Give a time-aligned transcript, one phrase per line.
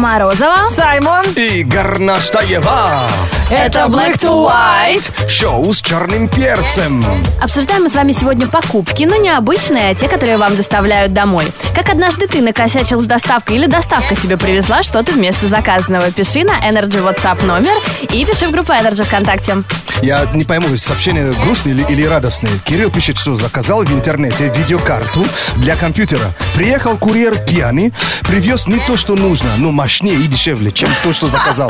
[0.00, 0.70] Морозова.
[0.74, 1.26] Саймон.
[1.36, 3.06] И Горнаштаева.
[3.50, 5.28] Это Black to White.
[5.28, 7.04] Шоу с черным перцем.
[7.42, 11.44] Обсуждаем мы с вами сегодня покупки, но не обычные, а те, которые вам доставляют домой.
[11.74, 16.10] Как однажды ты накосячил с доставкой или доставка тебе привезла что-то вместо заказанного.
[16.12, 19.58] Пиши на Energy WhatsApp номер и пиши в группу Energy ВКонтакте.
[20.02, 22.52] Я не пойму, сообщение грустное или, или радостное.
[22.64, 25.26] Кирилл пишет, что заказал в интернете видеокарту
[25.56, 26.32] для компьютера.
[26.54, 27.92] Приехал курьер пьяный,
[28.22, 31.68] привез не то, что нужно, но мощнее и дешевле, чем то, что заказал.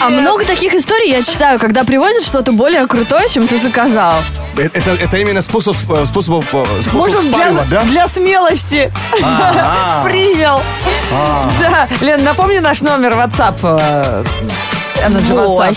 [0.00, 4.14] А много таких историй я читаю, когда привозят что-то более крутое, чем ты заказал.
[4.56, 7.84] Э, Это, это именно способ, э, способ, э, способ Можно для, впаривать, да?
[7.84, 8.92] для смелости.
[9.22, 10.02] А-а.
[10.08, 10.62] Привел.
[11.60, 11.88] Да.
[12.00, 14.26] Лен, напомни наш номер WhatsApp.
[15.02, 15.68] Energy WhatsApp.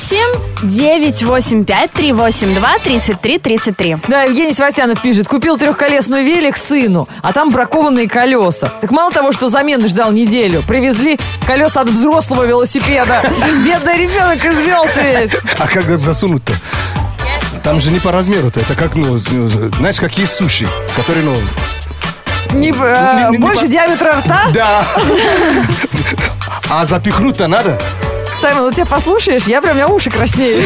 [0.61, 3.97] 8 985 382 33 33.
[4.07, 8.71] Да, Евгений Севастьянов пишет, купил трехколесный велик сыну, а там бракованные колеса.
[8.81, 13.21] Так мало того, что замены ждал неделю, привезли колеса от взрослого велосипеда.
[13.65, 15.31] Бедный ребенок извелся весь.
[15.59, 16.53] А как засунуть-то?
[17.63, 18.59] Там же не по размеру-то.
[18.59, 21.33] Это как, ну, знаешь, как есть суши, которые, ну,
[22.53, 24.41] Не, э, Не- не- не больше по- диаметра рта.
[24.53, 24.85] да.
[26.69, 27.79] А запихнуть-то надо?
[28.45, 30.57] Саймон, вот тебя послушаешь, я прям, у меня уши краснеют.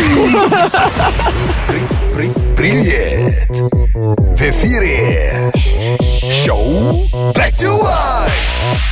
[2.14, 3.50] При- Привет!
[3.96, 5.50] В эфире
[6.30, 8.89] шоу Black to White!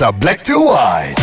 [0.00, 1.18] Это Black to White.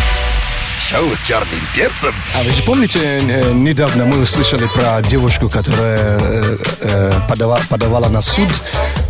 [0.90, 2.14] Шоу с черным перцем.
[2.38, 8.10] А вы же помните, э, недавно мы услышали про девушку, которая э, э, подава- подавала
[8.10, 8.50] на суд,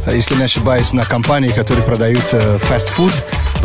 [0.06, 3.12] э, если не ошибаюсь, на компании, которые продают э, фастфуд,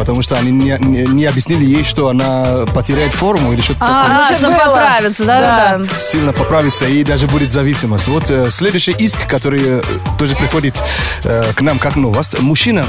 [0.01, 3.97] потому что они не, не- не объяснили ей, что она потеряет форму или что-то такое.
[3.97, 4.65] А, значит, чтобы было.
[4.65, 5.99] поправиться, да-да-да.
[5.99, 8.09] Сильно поправится и даже будет зависимость.
[8.09, 9.83] Вот э, следующий иск, который э,
[10.19, 10.83] тоже приходит
[11.25, 12.41] э, к нам как новость.
[12.41, 12.87] Мужчина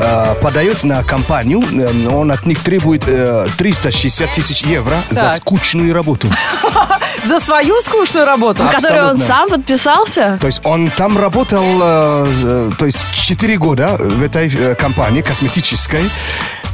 [0.00, 5.36] э, подает на компанию, э, он от них требует э, 360 тысяч евро за Так.
[5.36, 6.26] скучную работу.
[7.24, 8.62] За свою скучную работу.
[8.62, 9.26] Который он Абсолютно.
[9.26, 10.38] сам подписался.
[10.40, 15.20] То есть он там работал, э, э, то есть 4 года в этой э, компании
[15.22, 16.10] косметической.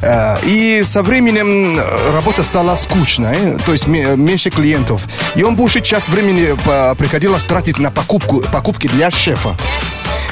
[0.02, 5.02] Э, И со временем э, работа стала скучной, то есть ме- меньше клиентов.
[5.36, 9.56] И он большую часть времени э, приходилось тратить на покупку, покупки для шефа.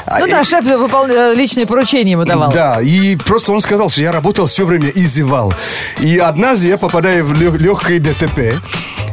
[0.06, 2.53] А, Ну и- да, шеф выпол- э, личные поручения ему давал.
[2.53, 5.54] да, и просто он сказал, что я работал все время и зевал.
[6.00, 8.60] И однажды я попадаю в легкое ДТП,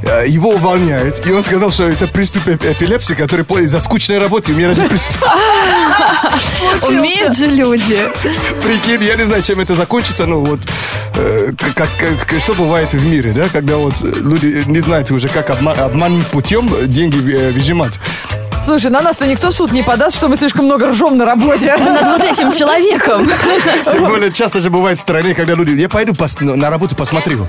[0.03, 4.17] э, его увольняют, и он сказал, что это приступ эп- эпилепсии, который по- из-за скучной
[4.19, 5.27] работы умирает от приступа.
[6.87, 8.07] Умеют же люди.
[8.63, 10.59] Прикинь, я не знаю, чем это закончится, но вот
[11.15, 11.87] э, как,
[12.27, 16.23] как- что бывает в мире, да, когда вот люди не знают уже, как обма- обманным
[16.31, 17.93] путем деньги э, выжимать.
[18.63, 21.75] Слушай, на нас-то никто суд не подаст, что мы слишком много ржем на работе.
[21.77, 23.29] Над вот этим человеком.
[23.91, 27.47] Тем более часто же бывает в стране, когда люди, я пойду на работу посмотрю,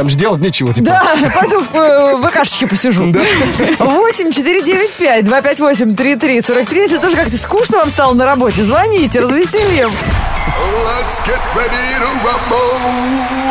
[0.00, 0.86] там же делать нечего, типа.
[0.86, 3.12] Да, пойду в, э, в ВКшечке посижу.
[3.12, 6.80] 8 495 258 33 43.
[6.80, 9.90] Если тоже как-то скучно вам стало на работе, звоните, развеселим.
[9.90, 13.50] Let's get ready to rumble.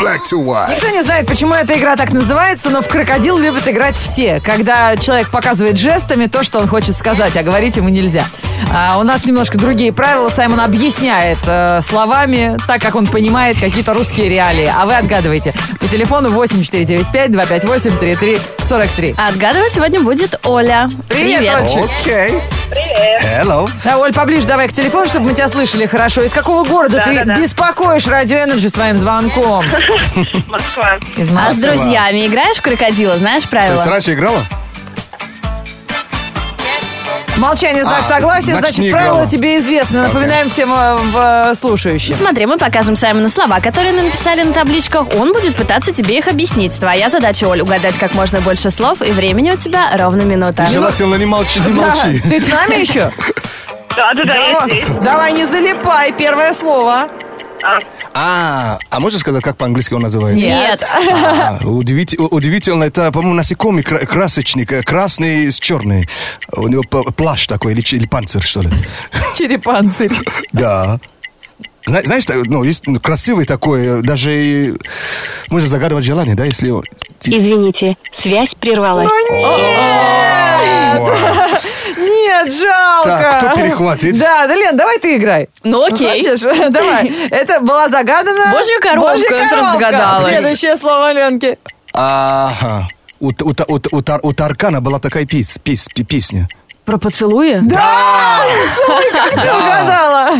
[0.00, 0.70] Black to white.
[0.70, 4.40] Никто не знает, почему эта игра так называется, но в крокодил любят играть все.
[4.40, 8.24] Когда человек показывает жестами то, что он хочет сказать, а говорить ему нельзя.
[8.72, 10.28] А у нас немножко другие правила.
[10.28, 14.72] Саймон объясняет э, словами, так как он понимает какие-то русские реалии.
[14.74, 15.39] А вы отгадываете.
[15.78, 19.14] По телефону 8495 258 3343.
[19.16, 20.88] А Отгадывать сегодня будет Оля.
[21.08, 21.80] Привет, Олечка.
[22.00, 22.40] Окей.
[22.70, 23.22] Привет.
[23.42, 23.68] Hello.
[23.84, 26.22] Да, Оль, поближе давай к телефону, чтобы мы тебя слышали хорошо.
[26.22, 27.40] Из какого города ты Да-да-да.
[27.40, 29.64] беспокоишь Радио Energy своим звонком?
[30.48, 30.96] Москва.
[31.16, 31.68] Из А с Москвы.
[31.76, 33.16] друзьями играешь в крокодила?
[33.16, 33.84] Знаешь правила?
[33.86, 34.42] раньше играла?
[37.40, 40.02] Молчание, знак А, согласия, значит, правила тебе известны.
[40.02, 42.14] Напоминаем всем э, в- слушающим.
[42.14, 45.06] Смотри, мы покажем Саймону слова, которые мы написали на табличках.
[45.18, 46.78] Он будет пытаться тебе их объяснить.
[46.78, 50.66] Твоя задача, Оль, угадать как можно больше слов, и времени у тебя ровно минута.
[50.70, 52.20] Желательно не молчи, не Да, молчи.
[52.28, 53.10] Ты с нами еще?
[53.96, 54.66] Да, да, да,
[55.00, 56.12] давай, не залипай.
[56.12, 57.08] Первое слово.
[57.62, 60.46] А, А, можно сказать, как по-английски он называется?
[60.46, 60.82] Нет.
[60.84, 66.08] А, удивительно, это, по-моему, насекомый кра- красочник, э, красный с черный.
[66.52, 68.70] У него плащ такой, или, или панцирь, что ли.
[69.36, 70.12] Черепанцирь.
[70.52, 70.98] Да.
[71.86, 74.76] Зна- Знаешь, ну, есть ну, красивый такой, э, даже
[75.48, 76.70] можно загадывать желание, да, если...
[77.22, 79.08] Извините, связь прервалась.
[79.30, 81.00] Нет!
[81.00, 81.62] Нет.
[82.44, 83.08] Нет, жалко.
[83.08, 84.18] Так, кто перехватит?
[84.18, 85.48] Да, да, Лен, давай ты играй.
[85.64, 86.22] Ну окей.
[86.22, 86.40] Хочешь?
[86.70, 87.12] Давай.
[87.30, 88.52] Это была загадана...
[88.52, 90.32] Божья коровка, сразу догадалась.
[90.38, 91.58] Следующее слово Ленки.
[91.92, 92.88] Ага.
[93.20, 96.48] У, у, у, у у Таркана была такая пис, пис- пи- песня.
[96.84, 97.58] Про поцелуи?
[97.62, 98.40] Да!
[99.12, 100.30] Как ты угадала.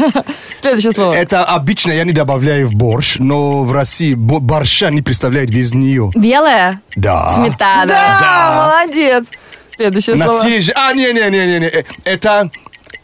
[0.60, 1.12] Следующее слово.
[1.12, 5.74] Это обычно я не добавляю в борщ, но в России бо- борща не представляет без
[5.74, 6.10] нее.
[6.14, 6.80] Белая?
[6.96, 7.30] Да.
[7.30, 7.86] Сметана.
[7.86, 9.24] Да, молодец.
[9.80, 10.42] Следующее На слово.
[10.42, 10.72] те же...
[10.74, 11.84] А, не-не-не-не.
[12.04, 12.50] Это...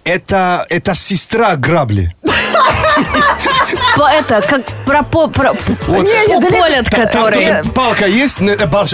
[0.04, 2.12] Это, это сестра грабли.
[3.96, 5.52] Это, как про, по, про
[5.88, 6.06] Вот.
[6.06, 7.64] Полет, который...
[7.74, 8.38] палка есть,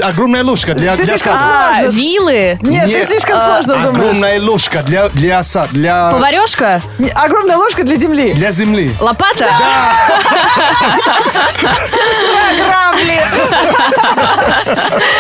[0.01, 1.69] огромная ложка для, Ты слишком сала.
[1.71, 1.99] А, Сложно.
[1.99, 2.59] вилы?
[2.63, 3.99] Нет, ты слишком а, сложно думаешь.
[3.99, 6.81] Огромная ложка для, для оса, для, Поварешка?
[7.15, 8.33] Огромная ложка для земли.
[8.33, 8.91] для земли.
[8.99, 9.51] Лопата?
[12.57, 13.21] Грабли.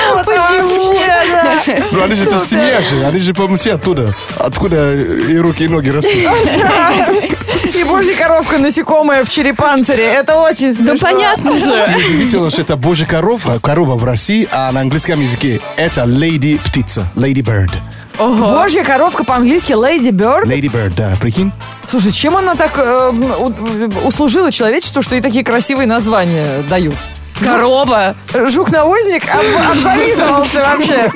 [2.02, 4.12] Ну, они же, это семья же, они же, по-моему, все оттуда.
[4.36, 6.12] Откуда и руки, и ноги растут.
[6.12, 10.04] И божья коровка насекомая в черепанцире.
[10.04, 10.94] Это очень смешно.
[10.94, 11.86] Ну понятно же.
[11.92, 16.60] И удивительно, что это божья корова, корова в России, а на английском языке это lady
[16.64, 17.70] птица, lady bird.
[18.18, 20.44] Божья коровка по-английски Lady Bird.
[20.44, 21.50] Lady bird, да, прикинь?
[21.86, 23.10] Слушай, чем она так э,
[24.04, 26.94] услужила человечеству, что и такие красивые названия дают?
[27.44, 28.14] Корова.
[28.48, 31.10] Жук-навозник об- обзавидовался вообще.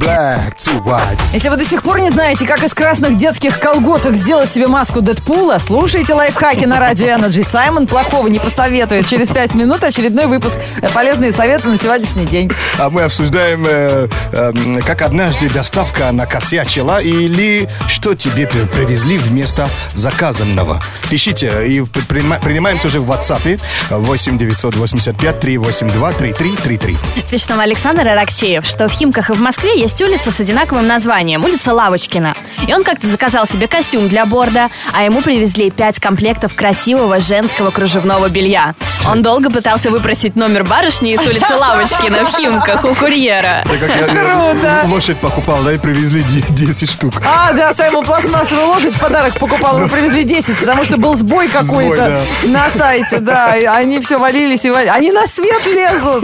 [0.00, 1.18] Black, to white.
[1.34, 5.02] Если вы до сих пор не знаете, как из красных детских колготок сделать себе маску
[5.02, 7.46] Дэдпула, слушайте лайфхаки на радио Energy.
[7.46, 9.06] Саймон плохого не посоветует.
[9.06, 10.56] Через пять минут очередной выпуск.
[10.80, 12.50] Э, Полезные советы на сегодняшний день.
[12.78, 19.68] А мы обсуждаем, э, эм, как однажды доставка накосячила или что тебе при- привезли вместо
[19.92, 20.80] заказанного.
[21.10, 23.60] Пишите и при- принима- принимаем тоже в WhatsApp
[23.90, 26.96] 8 985 382 3333.
[27.30, 31.42] Пишет нам Александр Аракчеев, что в Химках и в Москве есть улица с одинаковым названием,
[31.42, 32.34] улица Лавочкина.
[32.68, 37.70] И он как-то заказал себе костюм для борда, а ему привезли пять комплектов красивого женского
[37.70, 38.74] кружевного белья.
[39.08, 43.64] Он долго пытался выпросить номер барышни из улицы Лавочкина в Химках у курьера.
[43.64, 44.82] Это как я, Круто.
[44.88, 47.14] лошадь покупал, да, и привезли де- 10 штук.
[47.26, 49.78] А, да, Саймон пластмассовую лошадь в подарок покупал.
[49.78, 53.56] Мы привезли 10, потому что был сбой какой-то на сайте, да.
[53.56, 54.92] И они все валились и валились.
[54.94, 56.22] Они на свет лезут.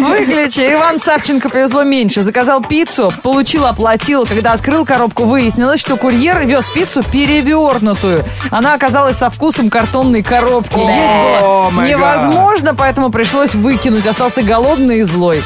[0.00, 0.60] Выключи.
[0.74, 2.22] Иван Савченко повезло меньше.
[2.22, 4.26] Заказал пиццу, получил, оплатил.
[4.26, 8.24] Когда открыл коробку, выяснилось, что курьер вез пиццу перевернутую.
[8.50, 10.78] Она оказалась со вкусом картонной коробки.
[10.78, 12.17] Есть было гад.
[12.18, 14.06] Невозможно, поэтому пришлось выкинуть.
[14.06, 15.42] Остался голодный и злой.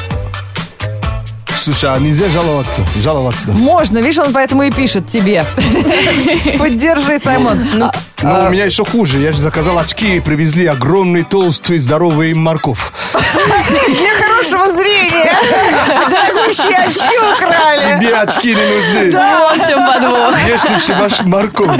[1.55, 2.81] Слушай, а нельзя жаловаться?
[3.01, 3.51] Жаловаться.
[3.51, 5.45] Можно, видишь, он поэтому и пишет тебе.
[6.59, 7.65] Поддержи, Саймон.
[7.75, 7.91] Ну,
[8.21, 9.19] Но у меня еще хуже.
[9.19, 12.91] Я же заказал очки и привезли огромный, толстый, здоровый морков.
[13.13, 15.33] Для хорошего зрения.
[16.09, 17.97] Дорогущие очки украли.
[17.97, 19.11] Тебе очки не нужны.
[19.11, 20.35] Во всем подвох.
[20.45, 21.79] Ешь лучше ваш морковь.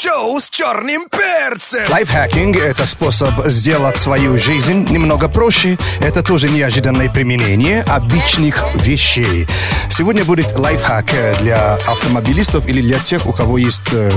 [0.00, 1.80] Шоу с черным перцем.
[1.90, 5.76] Лайфхакинг– это способ сделать свою жизнь немного проще.
[6.00, 9.48] Это тоже неожиданное применение обычных вещей.
[9.90, 14.12] Сегодня будет лайфхак э, для автомобилистов или для тех, у кого есть э,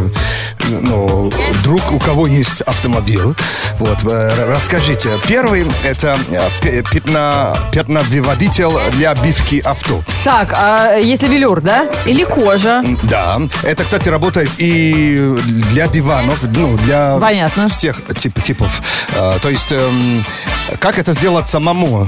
[0.70, 1.32] ну,
[1.64, 3.34] друг, у кого есть автомобиль.
[3.80, 5.10] Вот, э, расскажите.
[5.28, 6.16] Первый– это
[6.62, 10.04] пятна, пятновыводитель для обивки авто.
[10.24, 11.90] Так, а если велюр, да?
[12.06, 12.84] Или кожа.
[13.02, 15.36] Да, это, кстати, работает и
[15.72, 17.68] для диванов, ну, для Понятно.
[17.70, 18.82] всех тип- типов.
[19.16, 20.24] А, то есть, эм,
[20.80, 22.08] как это сделать самому?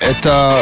[0.00, 0.56] Это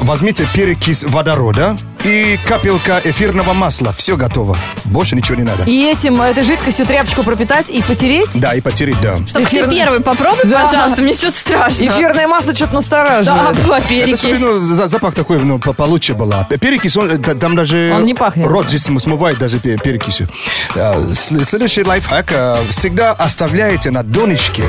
[0.00, 3.92] возьмите перекись водорода и капелька эфирного масла.
[3.96, 4.56] Все готово.
[4.84, 5.64] Больше ничего не надо.
[5.64, 8.28] И этим, этой жидкостью тряпочку пропитать и потереть?
[8.34, 9.16] Да, и потереть, да.
[9.32, 10.64] Ты Эфир- первый попробуй, Да.
[10.64, 11.84] пожалуйста, мне что-то страшно.
[11.86, 13.58] Эфирное масло что-то Да, настораживает.
[13.58, 14.18] Это, перекись.
[14.18, 16.44] чтобы, ну, за- запах такой, ну, по- получше была.
[16.60, 17.92] Перекись, он, да- там даже...
[17.94, 18.46] Он не пахнет.
[18.46, 20.28] Рот здесь смывает даже пе- перекисью.
[20.74, 22.32] Сл- Следующий лайфхак.
[22.68, 24.64] Всегда оставляйте на донышке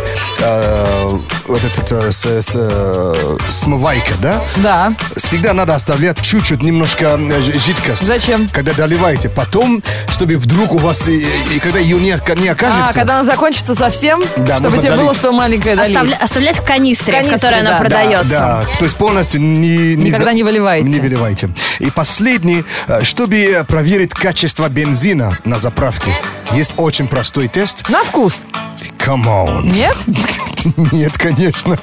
[1.47, 4.43] вот этот с, с, э, смывайка, да?
[4.57, 4.93] Да.
[5.15, 8.05] Всегда надо оставлять чуть-чуть, немножко э, жидкость.
[8.05, 8.47] Зачем?
[8.51, 9.29] Когда доливаете.
[9.29, 12.07] Потом, чтобы вдруг у вас, и, и когда ее не,
[12.41, 12.93] не А, окажется...
[12.93, 15.17] когда она закончится совсем, Да, чтобы тебе было долить.
[15.17, 15.95] что маленькое долить.
[15.95, 17.77] Оставля- оставлять в канистре, в Канистре, которой она да.
[17.77, 18.29] продается.
[18.29, 20.87] Да, то есть полностью не, не Никогда не выливаете.
[20.87, 21.49] Не выливайте.
[21.79, 26.15] И последний, э, чтобы проверить качество бензина на заправке,
[26.51, 27.87] есть очень простой тест.
[27.89, 28.43] На вкус.
[28.99, 29.71] Come on.
[29.71, 29.95] Нет?
[30.91, 31.77] Нет, конечно.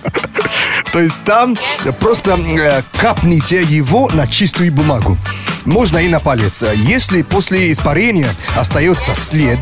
[0.92, 1.56] То есть там
[2.00, 5.16] просто э, капните его на чистую бумагу.
[5.64, 6.64] Можно и на палец.
[6.74, 9.60] Если после испарения остается след,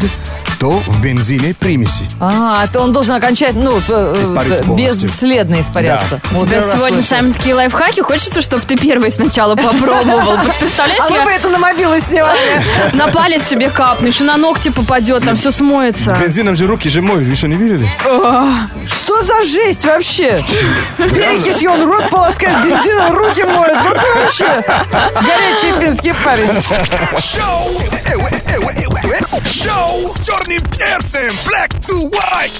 [0.61, 2.05] что в бензине примеси.
[2.21, 6.21] А, то он должен окончательно, ну, э, э, бесследно испаряться.
[6.33, 8.01] У Вот тебя сегодня сами такие лайфхаки.
[8.01, 10.39] Хочется, чтобы ты первый сначала попробовал.
[10.59, 12.39] Представляешь, А вы бы я это на мобилы снимали.
[12.93, 16.15] на палец себе капну, еще на ногти попадет, там все смоется.
[16.21, 17.91] Бензином же руки же моют, вы что, не видели?
[18.87, 20.45] Что за жесть вообще?
[20.97, 23.81] Перекисью он рот полоскает, бензином руки моет.
[23.83, 24.65] Вот ты вообще
[25.21, 26.51] горячий финский парень.
[27.19, 27.71] Шоу!
[29.45, 31.37] Шоу с черным перцем!
[31.47, 32.53] Black to white!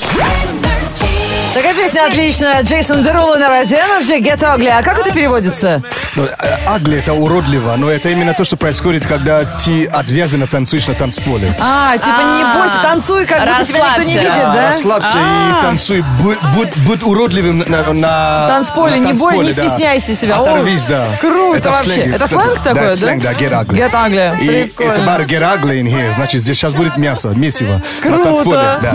[1.55, 2.63] Такая песня отличная.
[2.63, 4.69] Джейсон Деруло на радио Energy, Get Ugly.
[4.69, 5.83] А как это переводится?
[6.15, 6.29] Ну, э,
[6.67, 11.53] Агли это уродливо, но это именно то, что происходит, когда ты отвязанно танцуешь на танцполе.
[11.61, 14.67] А, типа не А, бойся, танцуй, как будто тебя никто не видит, А, да?
[14.69, 16.05] Расслабься и танцуй.
[16.23, 19.63] Будь, будь- будь уродливым на, на Танцполе, на не бой, не да.
[19.63, 20.39] стесняйся себя.
[20.39, 21.07] О, Оторвись, да.
[21.21, 21.91] Круто Это вообще.
[21.93, 22.43] сленге, Это кстати.
[22.43, 22.95] сленг такой, да?
[22.95, 23.77] Сленг, да, get ugly.
[23.77, 24.41] Get ugly.
[24.43, 27.81] И it's about get ugly in here, значит, здесь сейчас будет мясо, месиво.
[28.03, 28.25] На Круто.
[28.25, 28.95] танцполе, да.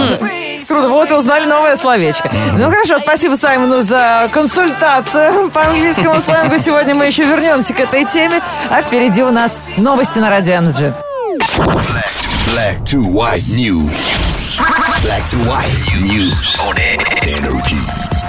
[0.68, 2.30] Круто, вот и узнали новое словечко.
[2.58, 6.58] Ну хорошо, спасибо Саймону за консультацию по английскому сленгу.
[6.58, 10.94] Сегодня мы еще вернемся к этой теме, а впереди у нас новости на Радио Energy.
[12.48, 14.14] Black to white news.
[15.02, 16.78] Black to white news on
[17.24, 18.25] energy.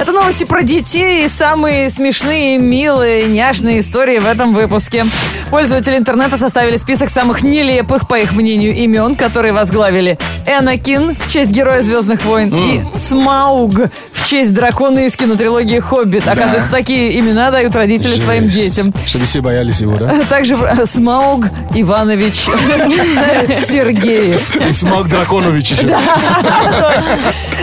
[0.00, 5.04] Это новости про детей и самые смешные, милые, няшные истории в этом выпуске.
[5.50, 10.16] Пользователи интернета составили список самых нелепых, по их мнению, имен, которые возглавили
[10.48, 13.74] Энакин в честь героя Звездных войн и Смауг
[14.12, 16.26] в честь дракона из кинотрилогии «Хоббит».
[16.26, 18.76] Оказывается, такие имена дают родители своим Жесть.
[18.76, 18.94] детям.
[19.06, 20.12] Чтобы все боялись его, да?
[20.28, 22.34] Также э, Смауг Иванович
[23.66, 24.56] Сергеев.
[24.56, 25.88] И Смог Драконович еще.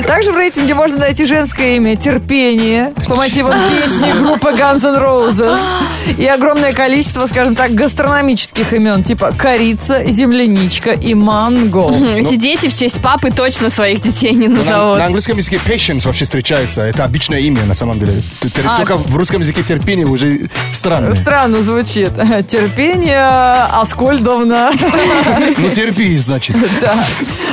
[0.06, 5.60] Также в рейтинге можно найти женское имя Терпение по мотивам песни группы Guns N' Roses.
[6.18, 11.92] И огромное количество, скажем так, гастрономических имен, типа корица, земляничка и манго.
[12.15, 14.98] Эти дети в честь папы точно своих детей не На, назовут.
[15.00, 16.82] на английском языке patience вообще встречается.
[16.82, 18.22] Это обычное имя, на самом деле.
[18.41, 18.75] Тер- А.
[18.77, 21.15] Только в русском языке терпение уже странно.
[21.15, 22.12] Странно звучит.
[22.50, 23.24] Терпение
[23.72, 24.72] Аскольдовна.
[25.58, 26.55] Ну, терпи, значит.
[26.82, 26.96] Да.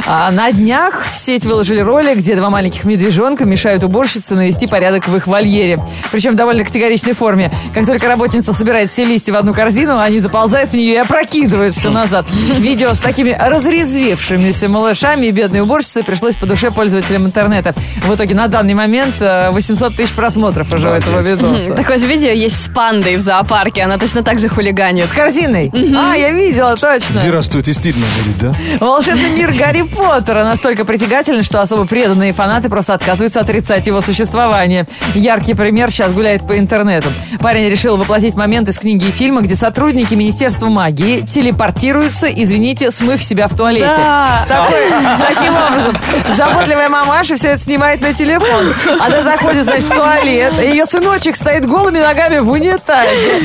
[0.06, 5.06] А на днях в сеть выложили ролик, где два маленьких медвежонка мешают уборщице навести порядок
[5.06, 5.78] в их вольере.
[6.10, 7.52] Причем в довольно категоричной форме.
[7.74, 11.76] Как только работница собирает все листья в одну корзину, они заползают в нее и опрокидывают
[11.76, 12.26] все назад.
[12.58, 17.74] Видео с такими разрезвевшимися малышами и бедной уборщицей пришлось по душе пользователям интернета.
[18.06, 21.74] В итоге на данный момент э, 800 тысяч просмотров уже у этого видоса.
[21.74, 23.82] Такое же видео есть с пандой в зоопарке.
[23.82, 25.08] Она точно так же хулиганит.
[25.08, 25.70] С корзиной?
[25.96, 27.20] А, я видела, точно.
[27.20, 28.54] Вырастут и стыдно будет, да?
[28.84, 34.86] Волшебный мир Гарри Поттера настолько притягателен, что особо преданные фанаты просто отказываются отрицать его существование.
[35.14, 37.08] Яркий пример сейчас гуляет по интернету.
[37.40, 43.22] Парень решил воплотить момент из книги и фильма, где сотрудники Министерства магии телепортируются, извините, смыв
[43.22, 43.86] себя в туалете.
[43.86, 44.44] Да.
[44.48, 44.82] Такой-
[45.28, 45.96] таким образом,
[46.36, 48.74] заботливая мамаша все это снимает на телефон.
[49.00, 53.40] Она заходит, значит, в туалет, и ее сыночек стоит голыми ногами в унитазе,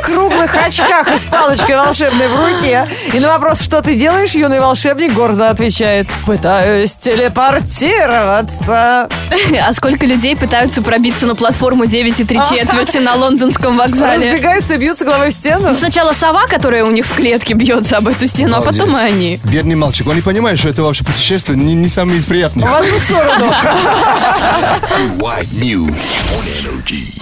[0.00, 2.86] в круглых очках и с палочкой волшебной в руке.
[3.12, 9.08] И на вопрос, что ты делаешь, юный волшебник гордо отвечает, пытаюсь телепортироваться.
[9.62, 14.30] А сколько людей пытаются пробиться на платформу 9 и 3 четверти на лондонском вокзале?
[14.30, 15.68] Разбегаются и бьются головой в стену.
[15.68, 18.92] Ну, сначала сова, которая у них в клетке бьется об эту стену, а потом и
[18.92, 19.12] Молодец.
[19.12, 19.40] они.
[19.44, 22.68] Бедный мальчик, он не понимает, что это вообще путешествие не, не самое из приятных.
[22.68, 23.46] В одну сторону.
[23.46, 27.14] To white news on energy.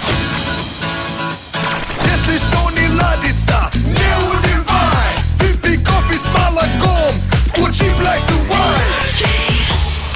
[2.05, 5.13] Если что не ладится, не унывай.
[5.39, 7.13] Выпей кофе с молоком.
[7.49, 9.27] Включи black to white.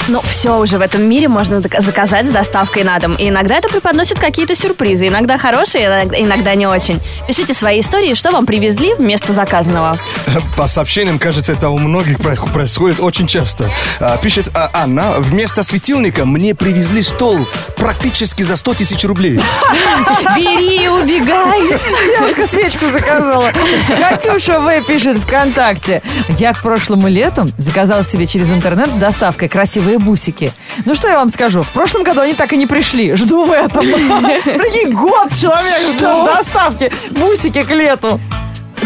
[0.08, 3.14] Ну, все уже в этом мире можно заказать с доставкой на дом.
[3.14, 5.06] И иногда это преподносит какие-то сюрпризы.
[5.08, 7.00] Иногда хорошие, иногда- иногда не очень.
[7.28, 9.96] Пишите свои истории, что вам привезли вместо заказанного.
[10.56, 13.68] По сообщениям, кажется, это у многих про- происходит очень часто.
[14.00, 17.46] А, Пишет а, Анна, вместо светильника мне привезли стол
[17.76, 19.40] практически за 100 тысяч рублей.
[20.36, 21.78] Бери, убегай.
[22.18, 23.50] Девушка свечку заказала.
[23.98, 24.82] Катюша В.
[24.82, 26.02] пишет ВКонтакте.
[26.38, 30.52] Я к прошлому лету заказала себе через интернет с доставкой красивые бусики.
[30.84, 33.14] Ну что я вам скажу, в прошлом году они так и не пришли.
[33.14, 33.80] Жду в этом.
[33.82, 38.20] Прикинь, год человек ждет доставки бусики к лету.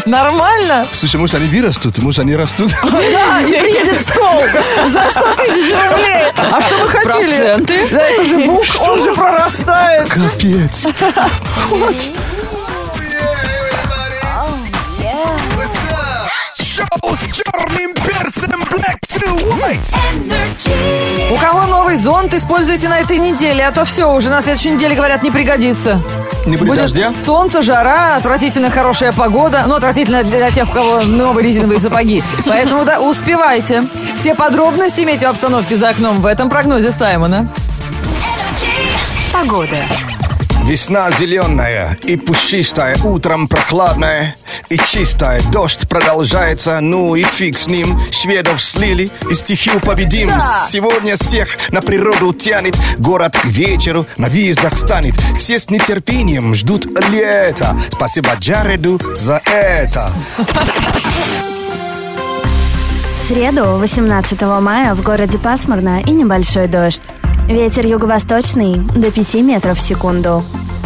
[0.06, 0.86] Нормально?
[0.92, 2.70] Слушай, может, они вырастут, может, они растут.
[2.82, 4.42] Да, и приедет стол
[4.86, 6.32] за 100 тысяч рублей.
[6.36, 7.36] А что вы хотели?
[7.36, 7.88] Проценты?
[7.90, 10.08] Да, это же бук, он же прорастает.
[10.08, 10.86] Капец.
[16.56, 19.96] Шоу с черным перцем black to white.
[21.30, 24.96] У кого новый зонт используйте на этой неделе, а то все, уже на следующей неделе,
[24.96, 26.02] говорят, не пригодится.
[26.44, 27.12] Не будет дождя?
[27.24, 29.62] солнце, жара, отвратительно хорошая погода.
[29.68, 32.24] Ну, отвратительно для тех, у кого новые резиновые сапоги.
[32.44, 33.84] Поэтому, да, успевайте.
[34.16, 37.48] Все подробности имейте в обстановке за окном в этом прогнозе Саймона.
[39.32, 39.76] Погода.
[40.66, 44.34] Весна зеленая и пушистая, утром прохладная
[44.68, 45.40] и чистая.
[45.52, 47.96] Дождь продолжается, ну и фиг с ним.
[48.10, 50.28] Шведов слили и стихию победим.
[50.68, 52.76] Сегодня всех на природу тянет.
[52.98, 55.14] Город к вечеру на визах станет.
[55.38, 57.76] Все с нетерпением ждут лета.
[57.92, 60.10] Спасибо Джареду за это.
[63.14, 67.02] В среду, 18 мая, в городе пасмурно и небольшой дождь.
[67.48, 70.42] Ветер юго-восточный до 5 метров в секунду.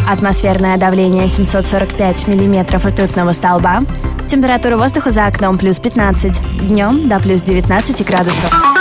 [0.07, 3.83] Атмосферное давление 745 миллиметров ртутного столба.
[4.27, 6.67] Температура воздуха за окном плюс 15.
[6.67, 8.80] Днем до плюс 19 градусов.